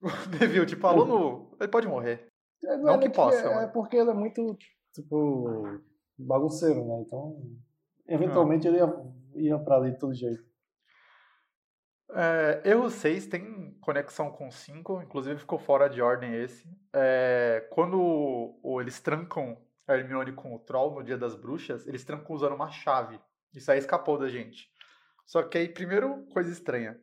Tipo, 0.66 0.86
aluno, 0.86 1.50
ele 1.60 1.68
pode 1.68 1.88
morrer. 1.88 2.26
É, 2.64 2.76
não, 2.76 2.84
não 2.84 2.98
que, 3.00 3.10
que 3.10 3.16
possa. 3.16 3.48
É, 3.48 3.64
é, 3.64 3.66
porque 3.66 3.96
ele 3.96 4.10
é 4.10 4.14
muito, 4.14 4.56
tipo, 4.94 5.80
bagunceiro, 6.16 6.86
né? 6.86 7.02
Então, 7.04 7.42
eventualmente 8.06 8.68
não. 8.68 8.74
ele 8.74 8.84
ia, 9.42 9.50
ia 9.50 9.58
pra 9.58 9.76
ali 9.76 9.90
de 9.90 9.98
todo 9.98 10.14
jeito. 10.14 10.47
É, 12.10 12.62
erro 12.64 12.88
6 12.88 13.26
tem 13.26 13.72
conexão 13.80 14.30
com 14.30 14.50
5, 14.50 15.02
inclusive 15.02 15.40
ficou 15.40 15.58
fora 15.58 15.88
de 15.88 16.00
ordem 16.00 16.34
esse. 16.34 16.68
É, 16.92 17.66
quando 17.70 18.58
eles 18.80 19.00
trancam 19.00 19.58
a 19.86 19.94
Hermione 19.94 20.32
com 20.32 20.54
o 20.54 20.58
Troll 20.58 20.94
no 20.94 21.02
Dia 21.02 21.18
das 21.18 21.34
Bruxas, 21.34 21.86
eles 21.86 22.04
trancam 22.04 22.34
usando 22.34 22.54
uma 22.54 22.70
chave. 22.70 23.20
Isso 23.54 23.70
aí 23.70 23.78
escapou 23.78 24.18
da 24.18 24.28
gente. 24.28 24.70
Só 25.26 25.42
que 25.42 25.58
aí, 25.58 25.68
primeiro, 25.68 26.26
coisa 26.32 26.50
estranha. 26.50 26.98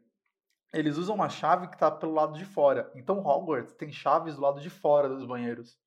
Eles 0.73 0.97
usam 0.97 1.15
uma 1.15 1.29
chave 1.29 1.67
que 1.67 1.75
está 1.75 1.89
pelo 1.91 2.13
lado 2.13 2.37
de 2.37 2.45
fora. 2.45 2.91
Então 2.95 3.25
Hogwarts 3.25 3.73
tem 3.73 3.91
chaves 3.91 4.35
do 4.35 4.41
lado 4.41 4.59
de 4.59 4.69
fora 4.69 5.07
dos 5.07 5.25
banheiros. 5.25 5.77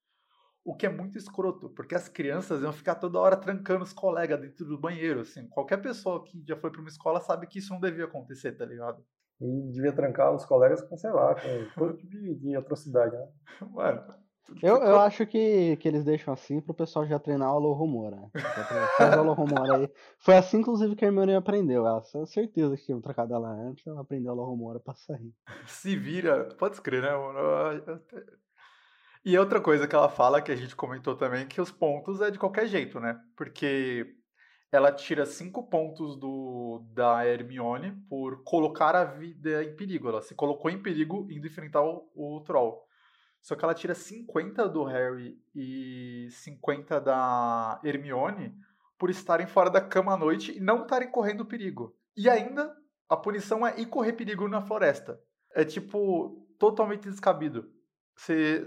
O 0.69 0.75
que 0.75 0.85
é 0.85 0.91
muito 0.91 1.17
escroto, 1.17 1.71
porque 1.71 1.95
as 1.95 2.11
crianças 2.11 2.61
iam 2.61 2.75
ficar 2.75 2.97
toda 2.97 3.19
hora 3.19 3.39
trancando 3.39 3.85
os 3.85 3.95
colegas 3.95 4.39
dentro 4.39 4.67
do 4.67 4.79
banheiro, 4.79 5.21
assim. 5.21 5.49
Qualquer 5.49 5.79
pessoa 5.79 6.23
que 6.23 6.45
já 6.47 6.59
foi 6.59 6.71
para 6.71 6.83
uma 6.83 6.91
escola 6.91 7.23
sabe 7.23 7.47
que 7.47 7.59
isso 7.59 7.73
não 7.73 7.81
devia 7.81 8.05
acontecer, 8.05 8.53
tá 8.53 8.67
ligado? 8.67 9.03
E 9.41 9.73
devia 9.73 9.95
trancar 9.95 10.31
os 10.31 10.45
colegas 10.45 10.83
com, 10.83 10.95
sei 10.99 11.11
lá, 11.11 11.35
com 11.35 11.81
todo 11.81 11.97
tipo 11.97 12.11
de, 12.11 12.35
de 12.35 12.55
atrocidade, 12.55 13.17
né? 13.17 13.29
Mano, 13.73 14.15
eu, 14.63 14.77
eu 14.77 15.01
acho 15.01 15.27
que, 15.27 15.79
que 15.79 15.89
eles 15.89 16.05
deixam 16.05 16.35
assim 16.35 16.61
pro 16.61 16.75
pessoal 16.75 17.07
já 17.07 17.19
treinar 17.19 17.51
o 17.51 17.57
Alô 17.57 17.73
Rumora. 17.73 18.19
Faz 18.99 19.17
o 19.17 19.21
Alô 19.21 19.35
aí. 19.75 19.91
Foi 20.19 20.37
assim, 20.37 20.59
inclusive, 20.59 20.95
que 20.95 21.05
a 21.05 21.09
Hermione 21.09 21.35
aprendeu. 21.35 21.87
Ela 21.87 22.03
tinha 22.03 22.27
certeza 22.27 22.77
que 22.77 22.85
tinha 22.85 23.01
trocado 23.01 23.33
ela 23.33 23.49
antes, 23.49 23.87
ela 23.87 24.03
aprendeu 24.03 24.33
o 24.33 24.35
Alô 24.35 24.51
Rumora 24.51 24.81
pra 24.81 24.95
sair. 24.95 25.33
Se 25.67 25.97
vira, 25.97 26.45
pode 26.59 26.75
escrever, 26.75 27.11
né, 27.11 27.17
mano? 27.17 28.03
E 29.25 29.37
outra 29.37 29.61
coisa 29.61 29.87
que 29.87 29.95
ela 29.95 30.09
fala, 30.09 30.41
que 30.41 30.53
a 30.53 30.57
gente 30.57 30.77
comentou 30.77 31.17
também, 31.17 31.47
que 31.47 31.61
os 31.61 31.71
pontos 31.71 32.21
é 32.21 32.31
de 32.31 32.39
qualquer 32.39 32.67
jeito, 32.67 33.01
né? 33.01 33.21
Porque 33.37 34.15
ela 34.71 34.93
tira 34.93 35.25
5 35.25 35.69
pontos 35.69 36.17
do, 36.17 36.85
da 36.93 37.27
Hermione 37.27 37.93
por 38.09 38.43
colocar 38.45 38.95
a 38.95 39.05
vida 39.05 39.65
em 39.65 39.75
perigo. 39.75 40.09
Ela 40.09 40.21
se 40.21 40.35
colocou 40.35 40.71
em 40.71 40.83
perigo 40.83 41.27
indo 41.31 41.47
enfrentar 41.47 41.83
o, 41.83 42.09
o 42.15 42.41
Troll. 42.45 42.83
Só 43.41 43.55
que 43.57 43.65
ela 43.65 43.75
tira 43.75 43.95
50 43.95 44.69
do 44.69 44.85
Harry 44.85 45.39
e 45.55 46.29
50 46.31 47.01
da 47.01 47.81
Hermione 47.83 48.55
por 48.99 49.11
estarem 49.11 49.47
fora 49.47 49.71
da 49.71 49.81
cama 49.81 50.13
à 50.13 50.17
noite 50.17 50.57
e 50.57 50.61
não 50.61 50.83
estarem 50.83 51.11
correndo 51.11 51.47
perigo. 51.47 51.97
E 52.17 52.29
ainda, 52.29 52.75
a 53.09 53.17
punição 53.17 53.67
é 53.67 53.81
ir 53.81 53.87
correr 53.87 54.13
perigo 54.15 54.49
na 54.49 54.61
floresta. 54.61 55.19
É 55.55 55.65
tipo, 55.65 56.47
totalmente 56.59 57.09
descabido. 57.09 57.71
Você 58.19 58.67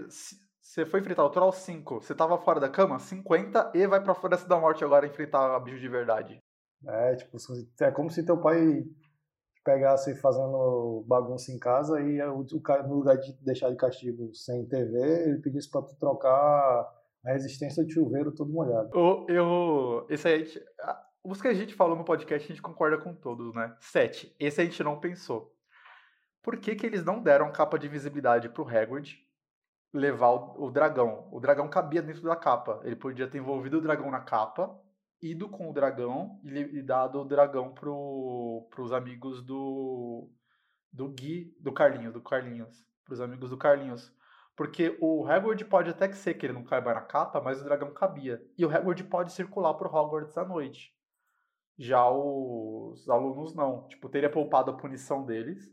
você 0.60 0.86
foi 0.86 1.00
enfrentar 1.00 1.24
o 1.24 1.28
Troll 1.28 1.52
5, 1.52 2.00
você 2.00 2.14
tava 2.14 2.38
fora 2.38 2.58
da 2.58 2.68
cama, 2.68 2.98
50 2.98 3.72
e 3.74 3.86
vai 3.86 4.02
pra 4.02 4.14
Floresta 4.14 4.48
da 4.48 4.58
Morte 4.58 4.82
agora 4.82 5.06
enfrentar 5.06 5.60
bicho 5.60 5.78
de 5.78 5.88
verdade. 5.88 6.42
É, 6.86 7.14
tipo, 7.16 7.36
é 7.80 7.90
como 7.90 8.10
se 8.10 8.24
teu 8.24 8.40
pai 8.40 8.82
pegasse 9.62 10.14
fazendo 10.16 11.04
bagunça 11.06 11.52
em 11.52 11.58
casa 11.58 12.00
e 12.00 12.22
o, 12.22 12.40
o, 12.40 12.88
no 12.88 12.94
lugar 12.94 13.18
de 13.18 13.32
deixar 13.44 13.70
de 13.70 13.76
castigo 13.76 14.34
sem 14.34 14.66
TV, 14.66 14.98
ele 15.28 15.42
pedisse 15.42 15.70
pra 15.70 15.82
tu 15.82 15.94
trocar 15.96 16.30
a 17.24 17.32
resistência 17.32 17.84
de 17.84 17.92
chuveiro 17.92 18.32
todo 18.32 18.50
molhado. 18.50 18.90
Eu, 18.94 19.26
eu 19.28 20.06
esse 20.08 20.26
aí, 20.26 20.46
os 21.22 21.42
que 21.42 21.48
a 21.48 21.54
gente 21.54 21.74
falou 21.74 21.96
no 21.96 22.04
podcast, 22.04 22.46
a 22.46 22.48
gente 22.48 22.62
concorda 22.62 22.96
com 22.96 23.14
todos, 23.14 23.54
né? 23.54 23.76
7. 23.78 24.34
Esse 24.40 24.62
a 24.62 24.64
gente 24.64 24.82
não 24.82 24.98
pensou. 24.98 25.54
Por 26.42 26.56
que, 26.56 26.74
que 26.74 26.86
eles 26.86 27.04
não 27.04 27.22
deram 27.22 27.52
capa 27.52 27.78
de 27.78 27.88
visibilidade 27.88 28.48
pro 28.48 28.66
Hagrid 28.66 29.18
levar 29.92 30.30
o, 30.30 30.64
o, 30.64 30.70
dragão. 30.70 31.28
O 31.30 31.40
dragão 31.40 31.68
cabia 31.68 32.02
dentro 32.02 32.22
da 32.22 32.36
capa. 32.36 32.80
Ele 32.84 32.96
podia 32.96 33.28
ter 33.28 33.38
envolvido 33.38 33.78
o 33.78 33.80
dragão 33.80 34.10
na 34.10 34.20
capa, 34.20 34.74
ido 35.20 35.48
com 35.48 35.70
o 35.70 35.72
dragão 35.72 36.40
e, 36.44 36.78
e 36.78 36.82
dado 36.82 37.20
o 37.20 37.24
dragão 37.24 37.72
pro, 37.74 38.66
pros 38.70 38.92
amigos 38.92 39.42
do 39.42 40.30
do 40.92 41.08
Gui, 41.08 41.56
do 41.58 41.72
Carlinhos, 41.72 42.12
do 42.12 42.20
Carlinhos, 42.20 42.84
pros 43.04 43.20
amigos 43.20 43.48
do 43.48 43.56
Carlinhos. 43.56 44.12
Porque 44.54 44.98
o 45.00 45.26
Hagrid 45.26 45.64
pode 45.64 45.88
até 45.88 46.12
ser 46.12 46.34
que 46.34 46.44
ele 46.44 46.52
não 46.52 46.64
caiba 46.64 46.92
na 46.92 47.00
capa, 47.00 47.40
mas 47.40 47.60
o 47.60 47.64
dragão 47.64 47.92
cabia. 47.94 48.44
E 48.58 48.66
o 48.66 48.70
Hagrid 48.70 49.04
pode 49.04 49.32
circular 49.32 49.72
pro 49.74 49.88
Hogwarts 49.88 50.36
à 50.36 50.44
noite. 50.44 50.94
Já 51.78 52.06
os 52.10 53.08
alunos 53.08 53.54
não. 53.54 53.88
Tipo, 53.88 54.10
teria 54.10 54.28
poupado 54.28 54.70
a 54.70 54.76
punição 54.76 55.24
deles 55.24 55.72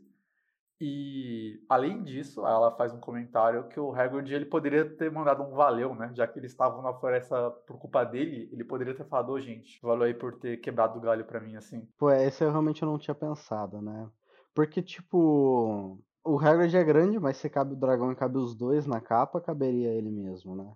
e 0.80 1.62
além 1.68 2.02
disso, 2.02 2.46
ela 2.46 2.74
faz 2.74 2.94
um 2.94 2.98
comentário 2.98 3.68
que 3.68 3.78
o 3.78 3.92
Hagrid 3.92 4.32
ele 4.32 4.46
poderia 4.46 4.88
ter 4.96 5.10
mandado 5.12 5.42
um 5.42 5.50
valeu, 5.50 5.94
né? 5.94 6.10
Já 6.14 6.26
que 6.26 6.38
eles 6.38 6.52
estavam 6.52 6.80
na 6.80 6.94
floresta 6.94 7.50
por 7.66 7.78
culpa 7.78 8.02
dele, 8.02 8.48
ele 8.50 8.64
poderia 8.64 8.94
ter 8.94 9.04
falado, 9.04 9.30
oh, 9.30 9.38
gente, 9.38 9.78
valeu 9.82 10.04
aí 10.04 10.14
por 10.14 10.38
ter 10.38 10.56
quebrado 10.56 10.98
o 10.98 11.00
galho 11.02 11.26
para 11.26 11.38
mim, 11.38 11.54
assim. 11.54 11.86
Pô, 11.98 12.10
esse 12.10 12.42
eu 12.42 12.50
realmente 12.50 12.82
não 12.82 12.98
tinha 12.98 13.14
pensado, 13.14 13.82
né? 13.82 14.08
Porque, 14.54 14.80
tipo, 14.80 15.98
o 16.24 16.38
Hagrid 16.38 16.74
é 16.74 16.82
grande, 16.82 17.20
mas 17.20 17.36
se 17.36 17.50
cabe 17.50 17.74
o 17.74 17.78
dragão 17.78 18.10
e 18.10 18.16
cabe 18.16 18.38
os 18.38 18.54
dois 18.54 18.86
na 18.86 19.02
capa, 19.02 19.38
caberia 19.38 19.90
ele 19.90 20.10
mesmo, 20.10 20.56
né? 20.56 20.72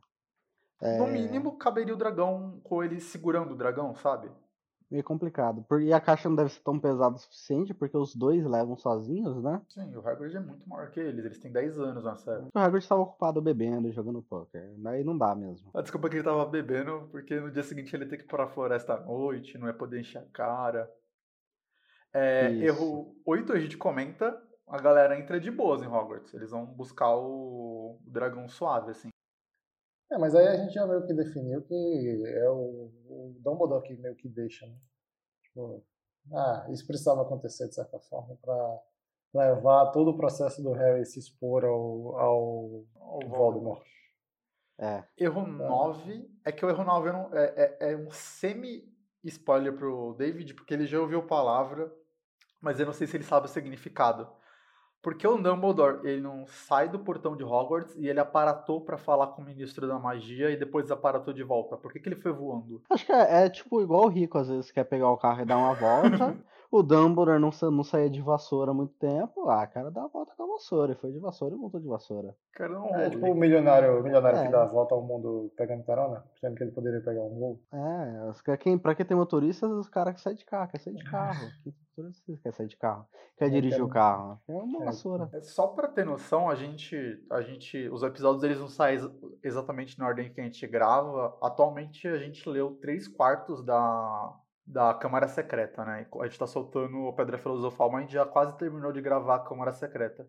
É... 0.83 0.99
No 0.99 1.07
mínimo, 1.07 1.57
caberia 1.57 1.95
o 1.95 1.99
dragão 1.99 2.61
com 2.63 2.85
ele 2.85 3.01
segurando 3.01 3.53
o 3.53 3.57
dragão, 3.57 3.95
sabe? 3.95 4.31
Meio 4.95 5.05
complicado. 5.05 5.67
E 5.81 5.93
a 5.93 6.01
caixa 6.01 6.29
não 6.29 6.37
deve 6.37 6.51
ser 6.51 6.63
tão 6.63 6.79
pesada 6.79 7.17
o 7.17 7.19
suficiente, 7.19 7.75
porque 7.75 7.97
os 7.97 8.15
dois 8.15 8.47
levam 8.47 8.77
sozinhos, 8.77 9.43
né? 9.43 9.61
Sim, 9.69 9.95
o 9.97 10.07
Hagrid 10.07 10.37
é 10.37 10.41
muito 10.41 10.69
maior 10.69 10.89
que 10.91 11.01
eles, 11.01 11.25
eles 11.25 11.39
têm 11.39 11.51
10 11.51 11.79
anos 11.81 12.05
na 12.05 12.15
série. 12.15 12.45
O 12.55 12.59
Hagrid 12.59 12.85
estava 12.85 13.03
ocupado 13.03 13.43
bebendo 13.43 13.89
e 13.89 13.93
jogando 13.93 14.23
poker, 14.23 14.73
daí 14.79 15.03
não 15.03 15.19
dá 15.19 15.35
mesmo. 15.35 15.69
A 15.75 15.83
desculpa 15.83 16.07
é 16.07 16.11
que 16.11 16.17
ele 16.17 16.25
tava 16.25 16.47
bebendo, 16.47 17.09
porque 17.11 17.39
no 17.41 17.51
dia 17.51 17.65
seguinte 17.65 17.95
ele 17.95 18.07
ter 18.07 18.19
que 18.19 18.25
ir 18.25 18.29
pra 18.29 18.47
floresta 18.47 18.95
à 18.95 19.01
noite, 19.01 19.59
não 19.59 19.67
ia 19.67 19.75
poder 19.75 20.01
encher 20.01 20.19
a 20.19 20.27
cara. 20.33 20.89
É, 22.13 22.47
erro 22.59 23.17
8 23.27 23.53
a 23.53 23.59
gente 23.59 23.77
comenta, 23.77 24.41
a 24.69 24.81
galera 24.81 25.19
entra 25.19 25.41
de 25.41 25.51
boas 25.51 25.83
em 25.83 25.89
Hogwarts, 25.89 26.33
eles 26.33 26.53
vão 26.53 26.65
buscar 26.65 27.13
o 27.17 27.99
dragão 28.07 28.49
suave, 28.49 28.93
assim. 28.93 29.09
É, 30.15 30.19
mas 30.19 30.35
aí 30.35 30.47
a 30.47 30.57
gente 30.57 30.73
já 30.73 30.87
meio 30.87 31.05
que 31.05 31.13
definiu 31.13 31.61
que 31.63 32.25
é 32.25 32.49
o, 32.49 32.89
o 33.09 33.37
Dumbledore 33.41 33.83
que 33.83 33.97
meio 33.97 34.15
que 34.15 34.29
deixa, 34.29 34.65
né? 34.65 34.77
Tipo, 35.43 35.85
ah, 36.33 36.67
isso 36.71 36.87
precisava 36.87 37.23
acontecer 37.23 37.67
de 37.67 37.75
certa 37.75 37.99
forma 37.99 38.37
para 38.41 38.81
levar 39.35 39.91
todo 39.91 40.13
o 40.13 40.17
processo 40.17 40.63
do 40.63 40.73
Harry 40.73 41.05
se 41.05 41.19
expor 41.19 41.65
ao, 41.65 42.17
ao, 42.17 42.85
ao 42.97 43.29
Voldemort. 43.29 43.85
É. 44.79 45.03
Erro 45.19 45.47
9 45.47 46.31
é 46.45 46.53
que 46.53 46.65
o 46.65 46.71
erro 46.71 46.85
9 46.85 47.11
é, 47.37 47.79
é, 47.81 47.93
é 47.93 47.97
um 47.97 48.11
semi-spoiler 48.11 49.77
pro 49.77 50.15
David, 50.17 50.55
porque 50.55 50.75
ele 50.75 50.87
já 50.87 51.01
ouviu 51.01 51.21
a 51.21 51.27
palavra, 51.27 51.93
mas 52.61 52.79
eu 52.79 52.87
não 52.87 52.93
sei 52.93 53.09
se 53.09 53.17
ele 53.17 53.25
sabe 53.25 53.47
o 53.47 53.51
significado. 53.51 54.29
Porque 55.05 55.29
o 55.29 55.37
Dumbledore, 55.37 56.01
ele 56.03 56.23
não 56.23 56.47
sai 56.47 56.89
do 56.89 56.99
portão 56.99 57.37
de 57.37 57.45
Hogwarts 57.45 57.95
e 57.99 58.09
ele 58.09 58.19
aparatou 58.19 58.81
para 58.81 58.97
falar 58.97 59.27
com 59.29 59.43
o 59.43 59.45
ministro 59.45 59.87
da 59.87 59.99
magia 59.99 60.51
e 60.51 60.57
depois 60.57 60.91
aparatou 60.91 61.35
de 61.35 61.43
volta? 61.43 61.77
Por 61.77 61.93
que, 61.93 62.01
que 62.01 62.09
ele 62.09 62.17
foi 62.17 62.33
voando? 62.33 62.83
Acho 62.89 63.05
que 63.05 63.13
é, 63.13 63.45
é, 63.45 63.51
tipo 63.51 63.83
igual 63.83 64.07
o 64.07 64.09
Rico, 64.09 64.39
às 64.39 64.49
vezes 64.49 64.73
quer 64.73 64.85
pegar 64.85 65.11
o 65.11 65.19
carro 65.19 65.43
e 65.43 65.45
dar 65.45 65.59
uma 65.59 65.75
volta. 65.75 66.35
o 66.73 66.83
Dumbledore 66.83 67.39
não, 67.39 67.51
não 67.71 67.85
saía 67.85 68.09
de 68.09 68.23
vassoura 68.23 68.71
há 68.71 68.75
muito 68.75 68.95
tempo. 68.95 69.51
Ah, 69.51 69.67
cara, 69.67 69.91
dá 69.91 70.05
a 70.05 70.09
volta 70.09 70.33
com 70.35 70.43
a 70.43 70.47
vassoura. 70.55 70.93
Ele 70.93 70.99
foi 70.99 71.13
de 71.13 71.19
vassoura 71.19 71.55
e 71.55 71.59
voltou 71.59 71.81
de 71.81 71.87
vassoura. 71.87 72.35
Cara, 72.55 72.73
não 72.73 72.97
é 72.97 73.11
tipo 73.11 73.27
o 73.27 73.35
milionário, 73.35 74.03
milionário 74.03 74.39
é. 74.39 74.47
que 74.47 74.53
dá 74.53 74.63
a 74.63 74.67
volta 74.67 74.95
ao 74.95 75.03
mundo 75.03 75.53
pegando 75.55 75.85
carona, 75.85 76.25
sendo 76.41 76.57
que 76.57 76.63
ele 76.65 76.73
poderia 76.73 77.03
pegar 77.03 77.21
um 77.21 77.39
voo. 77.39 77.61
É, 77.75 78.57
quem, 78.57 78.79
pra 78.79 78.95
quem 78.95 79.05
tem 79.05 79.15
motorista, 79.15 79.69
os 79.69 79.91
caras 79.91 80.15
que 80.15 80.23
saem 80.23 80.37
de 80.37 80.47
carro, 80.47 80.71
quer 80.71 80.81
sair 80.81 80.95
de 80.95 81.05
carro. 81.05 81.47
Quem 81.95 82.37
quer 82.37 82.53
sair 82.53 82.67
de 82.67 82.77
carro? 82.77 83.07
Quer 83.37 83.51
dirigir 83.51 83.83
o 83.83 83.89
carro? 83.89 84.41
É 84.49 84.53
uma 84.53 84.83
é. 84.83 84.85
vassoura. 84.87 85.29
É, 85.33 85.41
só 85.41 85.69
pra 85.69 85.89
ter 85.89 86.05
noção, 86.05 86.49
a 86.49 86.55
gente, 86.55 86.97
a 87.31 87.41
gente. 87.41 87.89
Os 87.89 88.03
episódios 88.03 88.43
eles 88.43 88.59
não 88.59 88.69
saem 88.69 88.99
exatamente 89.43 89.99
na 89.99 90.07
ordem 90.07 90.33
que 90.33 90.41
a 90.41 90.45
gente 90.45 90.67
grava. 90.67 91.39
Atualmente 91.41 92.09
a 92.09 92.19
gente 92.19 92.49
leu 92.49 92.77
três 92.81 93.07
quartos 93.07 93.65
da, 93.65 94.37
da 94.67 94.95
Câmara 94.95 95.29
Secreta, 95.29 95.85
né? 95.85 96.07
A 96.21 96.27
gente 96.27 96.39
tá 96.39 96.47
soltando 96.47 96.99
o 96.99 97.13
Pedra 97.13 97.39
Filosofal, 97.39 97.91
mas 97.91 97.99
a 97.99 98.03
gente 98.03 98.15
já 98.15 98.27
quase 98.27 98.57
terminou 98.57 98.93
de 98.93 99.01
gravar 99.01 99.37
a 99.37 99.45
Câmara 99.45 99.73
Secreta. 99.73 100.29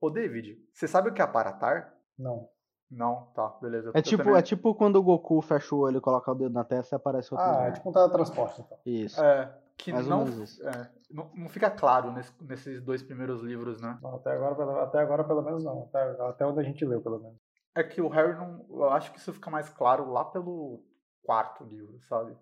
Ô, 0.00 0.10
David, 0.10 0.58
você 0.72 0.88
sabe 0.88 1.08
o 1.08 1.14
que 1.14 1.20
é 1.20 1.24
aparatar? 1.24 1.94
Não. 2.18 2.48
Não, 2.90 3.26
tá, 3.34 3.48
beleza. 3.60 3.90
É 3.94 4.00
tipo, 4.00 4.22
também... 4.22 4.38
é 4.38 4.42
tipo 4.42 4.74
quando 4.74 4.96
o 4.96 5.02
Goku 5.02 5.40
fecha 5.42 5.74
o 5.74 5.80
olho, 5.80 6.00
coloca 6.00 6.30
o 6.30 6.34
dedo 6.34 6.52
na 6.52 6.64
testa 6.64 6.94
e 6.94 6.96
aparece 6.96 7.34
outro. 7.34 7.46
Ah, 7.46 7.64
é 7.64 7.72
tipo 7.72 7.88
um 7.88 7.92
teletransporte, 7.92 8.60
então. 8.60 8.78
Isso. 8.86 9.20
É, 9.22 9.52
que 9.76 9.92
não, 9.92 10.22
é, 10.22 10.90
não, 11.10 11.30
não, 11.34 11.48
fica 11.48 11.68
claro 11.68 12.12
nesse, 12.12 12.32
nesses 12.40 12.80
dois 12.80 13.02
primeiros 13.02 13.42
livros, 13.42 13.80
né? 13.80 13.98
Não, 14.00 14.16
até, 14.16 14.32
agora, 14.32 14.82
até 14.84 14.98
agora, 15.00 15.24
pelo 15.24 15.42
menos, 15.42 15.64
não. 15.64 15.82
Até, 15.82 16.22
até 16.22 16.46
onde 16.46 16.60
a 16.60 16.62
gente 16.62 16.84
leu, 16.84 17.00
pelo 17.00 17.18
menos. 17.18 17.38
É 17.74 17.82
que 17.82 18.00
o 18.00 18.08
Harry 18.08 18.34
não. 18.34 18.64
Eu 18.70 18.90
acho 18.90 19.12
que 19.12 19.18
isso 19.18 19.32
fica 19.32 19.50
mais 19.50 19.68
claro 19.68 20.10
lá 20.10 20.24
pelo 20.24 20.82
quarto 21.24 21.64
livro, 21.64 22.00
sabe? 22.02 22.36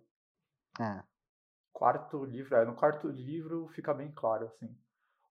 É 0.78 1.02
quarto 1.74 2.24
livro, 2.24 2.54
é, 2.54 2.64
no 2.64 2.74
quarto 2.74 3.08
livro 3.08 3.66
fica 3.68 3.92
bem 3.92 4.10
claro, 4.12 4.46
assim. 4.46 4.74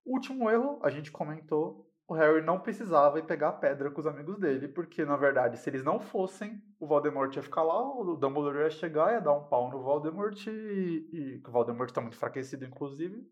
Último 0.05 0.51
erro, 0.51 0.77
a 0.83 0.89
gente 0.89 1.09
comentou, 1.09 1.89
o 2.13 2.15
Harry 2.15 2.43
não 2.43 2.59
precisava 2.59 3.17
ir 3.17 3.25
pegar 3.25 3.49
a 3.49 3.53
pedra 3.53 3.89
com 3.89 3.99
os 3.99 4.05
amigos 4.05 4.37
dele, 4.37 4.67
porque, 4.67 5.03
na 5.03 5.17
verdade, 5.17 5.57
se 5.57 5.67
eles 5.67 5.83
não 5.83 5.99
fossem, 5.99 6.61
o 6.79 6.85
Voldemort 6.85 7.35
ia 7.35 7.41
ficar 7.41 7.63
lá, 7.63 7.81
o 7.81 8.15
Dumbledore 8.15 8.59
ia 8.59 8.69
chegar, 8.69 9.13
ia 9.13 9.19
dar 9.19 9.33
um 9.33 9.45
pau 9.45 9.71
no 9.71 9.81
Voldemort, 9.81 10.45
e, 10.45 11.09
e 11.11 11.41
o 11.45 11.51
Voldemort 11.51 11.89
está 11.89 12.01
muito 12.01 12.13
enfraquecido, 12.15 12.65
inclusive, 12.65 13.27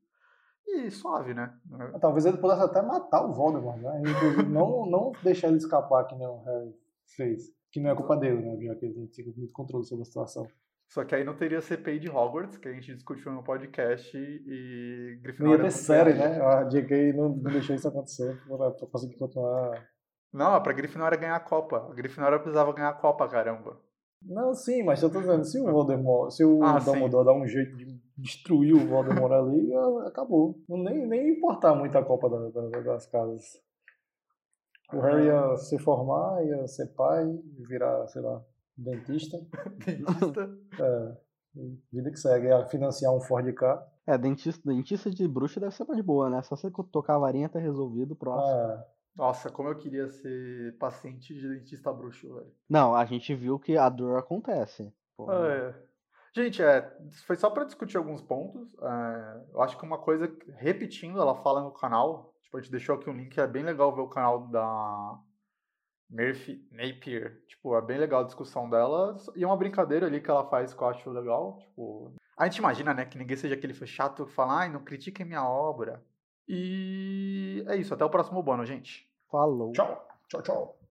e 0.67 0.89
suave, 0.89 1.33
né? 1.35 1.53
Talvez 2.00 2.25
ele 2.25 2.38
pudesse 2.38 2.63
até 2.63 2.81
matar 2.81 3.23
o 3.23 3.33
Voldemort, 3.33 3.77
né? 3.77 4.01
Inclusive, 4.01 4.50
não, 4.50 4.85
não 4.88 5.11
deixar 5.23 5.50
ele 5.50 5.57
escapar, 5.57 6.05
que 6.05 6.15
nem 6.15 6.27
o 6.27 6.41
Harry 6.41 6.73
fez. 7.15 7.53
Que 7.71 7.79
não 7.79 7.91
é 7.91 7.95
culpa 7.95 8.17
dele, 8.17 8.41
né? 8.41 8.65
Já 8.65 8.75
que 8.75 8.85
ele 8.85 9.07
tinha 9.07 9.31
muito 9.35 9.53
controle 9.53 9.85
sobre 9.85 10.01
a 10.01 10.05
situação. 10.05 10.47
Só 10.91 11.05
que 11.05 11.15
aí 11.15 11.24
não 11.24 11.33
teria 11.33 11.62
CPI 11.62 12.00
de 12.00 12.10
Hogwarts, 12.10 12.57
que 12.57 12.67
a 12.67 12.74
gente 12.74 12.93
discutiu 12.93 13.31
no 13.31 13.41
podcast, 13.41 14.17
e 14.17 15.17
Grifinória... 15.24 15.57
Não 15.57 15.65
ia 15.65 15.71
ter 15.71 15.77
série, 15.77 16.13
né? 16.13 16.41
A 16.41 16.65
JK 16.65 17.13
não, 17.13 17.31
deixou 17.31 17.74
isso 17.77 17.88
acontecer 17.88 18.38
pra, 18.45 18.71
pra 18.71 18.88
conseguir 18.88 19.15
continuar... 19.17 19.88
Não, 20.33 20.62
pra 20.62 20.74
Grifinória 20.74 21.17
ganhar 21.17 21.38
a 21.38 21.39
Copa. 21.39 21.88
A 21.89 21.93
Grifinória 21.93 22.38
precisava 22.39 22.74
ganhar 22.74 22.89
a 22.89 22.93
Copa, 22.93 23.25
caramba. 23.29 23.79
Não, 24.21 24.53
sim, 24.53 24.83
mas 24.83 25.01
eu 25.01 25.10
tô 25.10 25.21
dizendo, 25.21 25.45
se 25.45 25.62
o 25.62 25.71
Voldemort, 25.71 26.29
se 26.29 26.43
o 26.43 26.62
ah, 26.62 26.77
Dumbledore 26.77 27.25
dar 27.25 27.33
um 27.36 27.48
jeito 27.48 27.74
de 27.77 27.98
destruir 28.17 28.74
o 28.74 28.86
Voldemort 28.86 29.31
ali, 29.31 29.74
acabou. 30.05 30.60
Não 30.67 30.83
nem, 30.83 31.07
nem 31.07 31.29
importar 31.29 31.74
muito 31.74 31.98
a 31.98 32.03
Copa 32.03 32.29
da, 32.29 32.50
da, 32.50 32.81
das 32.81 33.05
casas. 33.05 33.45
O 34.93 35.00
Harry 35.00 35.27
ia 35.27 35.55
se 35.55 35.79
formar, 35.79 36.45
ia 36.45 36.67
ser 36.67 36.88
pai, 36.88 37.25
virar, 37.65 38.05
sei 38.07 38.21
lá, 38.21 38.43
Dentista. 38.77 39.37
dentista. 39.85 40.57
É. 40.79 41.17
Vida 41.91 42.11
que 42.11 42.19
segue. 42.19 42.47
É 42.47 42.65
financiar 42.67 43.13
um 43.13 43.21
Ford 43.21 43.51
K. 43.53 43.87
É, 44.07 44.17
dentista, 44.17 44.61
dentista 44.69 45.09
de 45.09 45.27
bruxa 45.27 45.59
deve 45.59 45.75
ser 45.75 45.85
mais 45.85 46.01
boa, 46.01 46.29
né? 46.29 46.41
Só 46.41 46.55
você 46.55 46.71
tocar 46.91 47.15
a 47.15 47.19
varinha 47.19 47.49
tá 47.49 47.59
resolvido, 47.59 48.15
próximo. 48.15 48.59
É. 48.59 48.85
Nossa, 49.15 49.49
como 49.49 49.69
eu 49.69 49.77
queria 49.77 50.07
ser 50.07 50.77
paciente 50.77 51.33
de 51.33 51.47
dentista 51.47 51.91
bruxo, 51.91 52.33
velho. 52.33 52.51
Não, 52.69 52.95
a 52.95 53.05
gente 53.05 53.35
viu 53.35 53.59
que 53.59 53.77
a 53.77 53.89
dor 53.89 54.17
acontece. 54.17 54.93
É. 55.29 55.73
Gente, 56.33 56.63
é, 56.63 56.97
foi 57.25 57.35
só 57.35 57.49
para 57.49 57.65
discutir 57.65 57.97
alguns 57.97 58.21
pontos. 58.21 58.73
É, 58.81 59.41
eu 59.53 59.61
acho 59.61 59.77
que 59.77 59.85
uma 59.85 59.97
coisa, 59.97 60.33
repetindo, 60.55 61.19
ela 61.19 61.35
fala 61.35 61.61
no 61.61 61.71
canal, 61.71 62.33
tipo, 62.41 62.57
a 62.57 62.61
gente 62.61 62.71
deixou 62.71 62.95
aqui 62.95 63.09
um 63.09 63.17
link, 63.17 63.37
é 63.37 63.45
bem 63.45 63.63
legal 63.63 63.93
ver 63.93 64.01
o 64.01 64.07
canal 64.07 64.47
da 64.47 65.19
Murphy 66.11 66.67
Napier. 66.71 67.41
Tipo, 67.47 67.75
é 67.75 67.81
bem 67.81 67.97
legal 67.97 68.21
a 68.21 68.25
discussão 68.25 68.69
dela. 68.69 69.17
E 69.35 69.43
é 69.43 69.47
uma 69.47 69.57
brincadeira 69.57 70.05
ali 70.05 70.19
que 70.19 70.29
ela 70.29 70.45
faz 70.49 70.73
que 70.73 70.81
eu 70.81 70.87
acho 70.87 71.09
legal. 71.09 71.57
Tipo, 71.59 72.13
a 72.37 72.45
gente 72.45 72.57
imagina, 72.57 72.93
né, 72.93 73.05
que 73.05 73.17
ninguém 73.17 73.37
seja 73.37 73.55
aquele 73.55 73.73
chato 73.73 74.25
que 74.25 74.33
fala, 74.33 74.59
ai, 74.59 74.69
não 74.69 74.83
critiquem 74.83 75.25
minha 75.25 75.47
obra. 75.47 76.03
E 76.47 77.63
é 77.67 77.77
isso, 77.77 77.93
até 77.93 78.03
o 78.03 78.09
próximo 78.09 78.43
bono, 78.43 78.65
gente. 78.65 79.09
Falou. 79.31 79.71
Tchau, 79.71 80.07
tchau, 80.27 80.41
tchau. 80.41 80.80